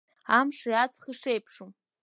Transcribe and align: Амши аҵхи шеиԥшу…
Амши 0.37 0.71
аҵхи 0.83 1.13
шеиԥшу… 1.19 1.67